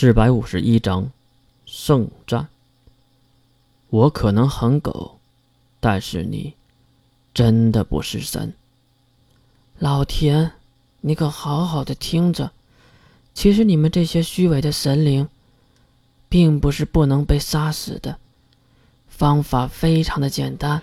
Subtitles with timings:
[0.00, 1.10] 四百五十一章，
[1.66, 2.46] 圣战。
[3.90, 5.18] 我可能很狗，
[5.80, 6.54] 但是你
[7.34, 8.54] 真的不是神。
[9.80, 10.52] 老田，
[11.00, 12.52] 你可好好的听着。
[13.34, 15.28] 其实你们这些虚伪的神灵，
[16.28, 18.16] 并不是不能被杀死的，
[19.08, 20.80] 方法非常的简单，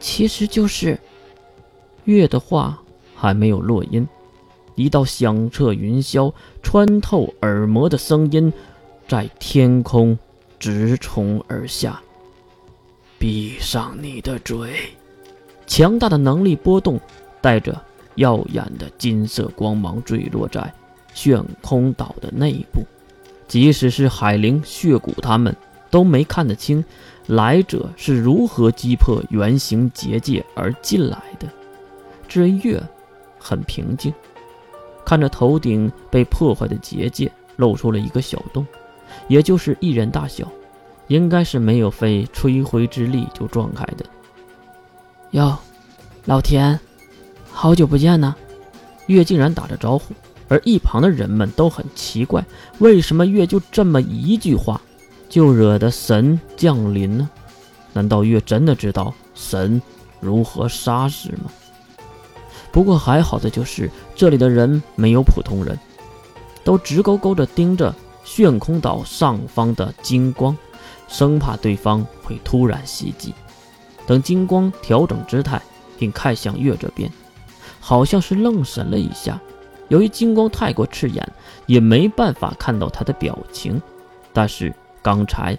[0.00, 0.98] 其实就是
[2.06, 2.82] 月的话
[3.14, 4.04] 还没有落音。
[4.76, 6.32] 一道响彻云霄、
[6.62, 8.52] 穿透耳膜的声音，
[9.08, 10.16] 在天空
[10.58, 12.00] 直冲而下。
[13.18, 14.90] 闭上你的嘴！
[15.66, 17.00] 强大的能力波动，
[17.40, 17.82] 带着
[18.14, 20.72] 耀眼的金色光芒坠落在
[21.14, 22.84] 炫空岛的内部。
[23.48, 25.56] 即使是海灵、血骨他们
[25.90, 26.84] 都没看得清
[27.26, 31.48] 来者是如何击破圆形结界而进来的。
[32.28, 32.82] 这月
[33.38, 34.12] 很平静。
[35.06, 38.66] 看着头顶被破坏的结界，露出了一个小洞，
[39.28, 40.46] 也就是一人大小，
[41.06, 44.04] 应该是没有费吹灰之力就撞开的。
[45.30, 45.56] 哟，
[46.24, 46.78] 老田，
[47.52, 48.34] 好久不见呢！
[49.06, 50.12] 月竟然打着招呼，
[50.48, 52.44] 而一旁的人们都很奇怪，
[52.80, 54.80] 为什么月就这么一句话，
[55.28, 57.30] 就惹得神降临呢？
[57.92, 59.80] 难道月真的知道神
[60.18, 61.50] 如何杀死吗？
[62.76, 65.78] 不过还好的就是这里的人没有普通人，
[66.62, 70.54] 都直勾勾地盯着炫空岛上方的金光，
[71.08, 73.32] 生怕对方会突然袭击。
[74.06, 75.58] 等金光调整姿态，
[75.98, 77.10] 并看向月这边，
[77.80, 79.40] 好像是愣神了一下。
[79.88, 81.26] 由于金光太过刺眼，
[81.64, 83.80] 也没办法看到他的表情。
[84.34, 84.70] 但是
[85.00, 85.58] 刚才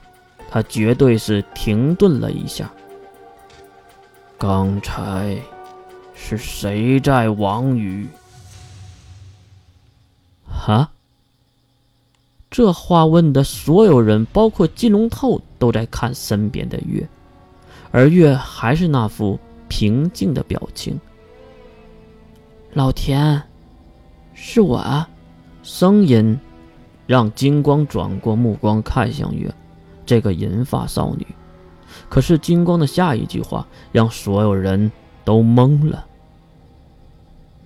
[0.51, 2.71] 他绝对是停顿了一下。
[4.37, 5.35] 刚才。
[6.19, 8.07] 是谁在妄语？
[10.49, 10.89] 哈！
[12.49, 17.07] 这话问的所有人，包括金龙透，都在看身边的月，
[17.91, 20.99] 而月还是那副平静的表情。
[22.73, 23.41] 老田，
[24.33, 24.75] 是我。
[24.75, 25.07] 啊！
[25.63, 26.39] 声音
[27.05, 29.53] 让金光转过目光看向月，
[30.05, 31.27] 这个银发少女。
[32.09, 34.91] 可是金光的下一句话让所有人
[35.27, 36.05] 都懵了。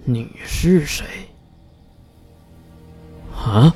[0.04, 1.06] 你是谁？
[3.38, 3.72] 啊？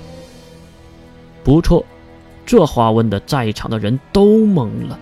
[1.43, 1.85] 不错，
[2.47, 4.97] 这话问的在场的人都懵了。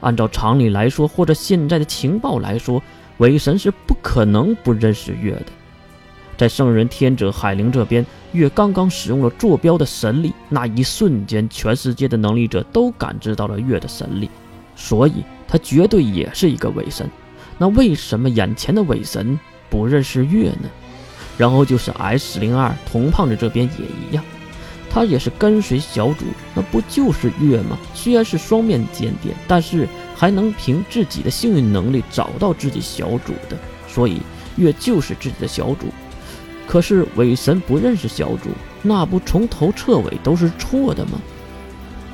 [0.00, 2.82] 按照常理来说，或者现在的情报来说，
[3.18, 5.46] 伪神是不可能不认识月的。
[6.36, 14.28] 在圣人天者海灵这边，月刚刚使用了坐标的神力，那一瞬间，全世界的能力者都感知到了月的神力，
[14.74, 17.08] 所以他绝对也是一个伪神。
[17.58, 19.38] 那为什么眼前的伪神？
[19.70, 20.68] 不认识月呢，
[21.36, 24.22] 然后就是 S 零二铜胖子这边也一样，
[24.88, 27.76] 他也是跟随小主，那不就是月吗？
[27.92, 34.20] 虽然是双面间谍，但是还能凭自己的幸运能力找到自己小主的，所以
[34.54, 35.86] 月就是自己的小主。
[36.68, 38.50] 可是伪神不认识小主，
[38.80, 41.20] 那不从头彻尾都是错的吗？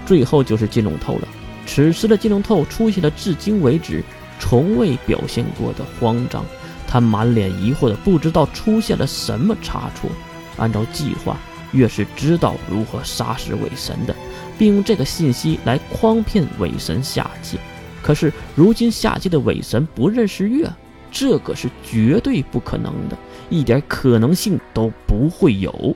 [0.06, 1.29] 最后就是金龙透了，
[1.67, 4.03] 此时的金龙透出现了至今为止
[4.41, 6.45] 从未表现过的慌张。
[6.89, 10.11] 他满脸疑惑的不知道出现了什么差错。
[10.56, 11.37] 按照计划，
[11.71, 14.17] 月是知道如何杀死伪神的，
[14.59, 17.59] 并用这个信息来诓骗伪神下界。
[18.03, 20.69] 可是如今下界的伪神不认识月，
[21.12, 23.17] 这个是绝对不可能的，
[23.49, 25.95] 一点可能性都不会有。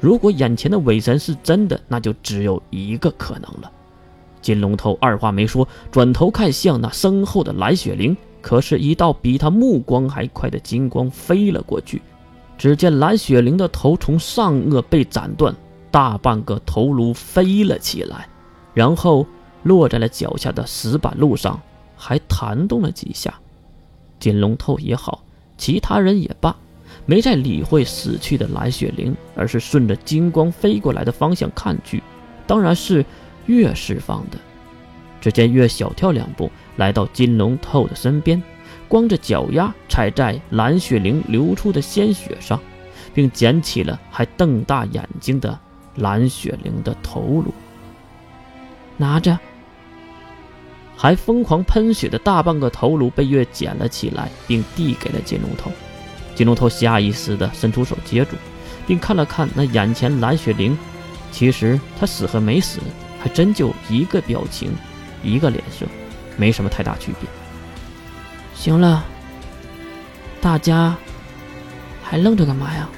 [0.00, 3.72] 如果眼前的伪神是真的，那就只有一个可能了。
[4.46, 8.16] 金龙头二话没说，转头看向那身后的蓝雪灵。
[8.40, 12.00] 可是，一道比他目光还快的金光飞了过去。
[12.56, 15.52] 只见蓝雪灵的头从上颚被斩断，
[15.90, 18.28] 大半个头颅飞了起来，
[18.72, 19.26] 然后
[19.64, 21.60] 落在了脚下的石板路上，
[21.96, 23.34] 还弹动了几下。
[24.20, 25.24] 金龙头也好，
[25.58, 26.54] 其他人也罢，
[27.04, 32.00] 没再理会死去的蓝雪灵，而是顺着金光飞过来的方向看去，
[32.46, 33.04] 当然是
[33.46, 34.38] 月释放的。
[35.20, 36.50] 只见月小跳两步。
[36.76, 38.42] 来到金龙透的身边，
[38.86, 42.60] 光着脚丫踩在蓝雪灵流出的鲜血上，
[43.14, 45.58] 并捡起了还瞪大眼睛的
[45.94, 47.54] 蓝雪灵的头颅，
[48.98, 49.38] 拿着。
[50.94, 55.72] 还疯狂喷血的大半个头颅被月捡了起来，并递给了金龙头。
[56.34, 58.36] 金龙头下意识地伸出手接住，
[58.86, 60.76] 并看了看那眼前蓝雪灵，
[61.32, 62.80] 其实他死和没死，
[63.26, 64.72] 还真就一个表情，
[65.20, 65.84] 一个脸色。
[66.36, 67.28] 没什么太大区别。
[68.54, 69.04] 行了，
[70.40, 70.96] 大家
[72.04, 72.88] 还愣着干嘛呀？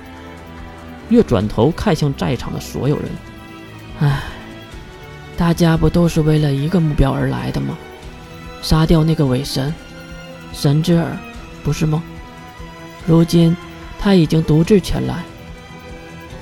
[1.08, 3.08] 月转头看向在场的所有人，
[4.00, 4.20] 唉，
[5.34, 7.74] 大家不都是为了一个目标而来的吗？
[8.60, 9.72] 杀掉那个伪神，
[10.52, 11.16] 神之耳，
[11.64, 12.02] 不是吗？
[13.06, 13.56] 如今
[13.98, 15.22] 他已经独自前来，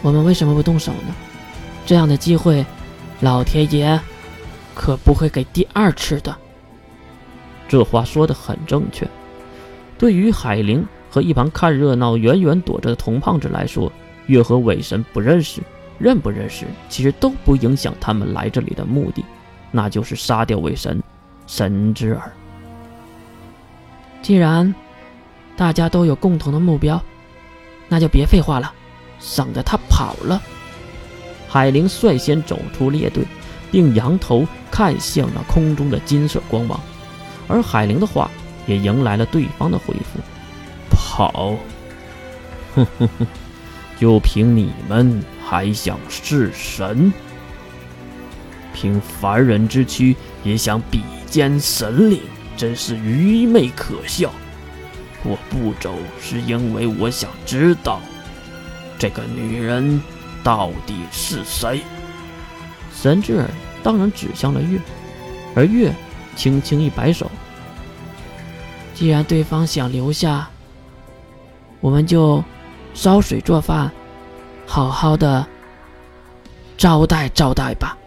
[0.03, 1.15] 我们为什么不动手呢？
[1.85, 2.67] 这样的机会，
[3.21, 3.99] 老天爷
[4.75, 6.37] 可不会给第二次的。
[7.69, 9.09] 这话说的很正确。
[9.99, 13.91] 对于海灵和一旁看热闹、远远躲着的童胖子来说，
[14.27, 15.63] 月和伪神不认识，
[15.99, 19.25] 认不认识，其实都不影响他们来这里的目的，
[19.71, 21.03] 那就是杀掉伪神。
[21.47, 22.33] 神之耳。
[24.21, 24.75] 既然
[25.57, 27.03] 大家都有共同的目标，
[27.89, 28.73] 那就别废话了，
[29.19, 30.43] 省得他跑了。
[31.49, 33.25] 海灵率先走出列队，
[33.71, 36.81] 并仰头看向那空中的金色光芒，
[37.49, 38.31] 而海灵的话
[38.67, 40.21] 也迎来了对方的回复
[40.91, 41.57] ：“跑，
[42.75, 43.27] 哼哼哼，
[43.99, 47.13] 就凭你们还想弑神？
[48.75, 50.15] 凭凡人之躯
[50.45, 52.21] 也想比？”肩神灵
[52.57, 54.31] 真是愚昧可笑。
[55.25, 58.01] 我不走是因为我想知道，
[58.97, 60.01] 这个女人
[60.47, 61.83] 到底是谁。
[62.95, 63.51] 神之耳
[63.83, 64.79] 当然指向了月，
[65.57, 65.93] 而月
[66.37, 67.29] 轻轻一摆手
[68.95, 70.49] ：“既然对方想留下，
[71.81, 72.45] 我们就
[72.95, 73.91] 烧水做饭，
[74.69, 75.45] 好好的
[76.79, 77.99] 招待招待吧。”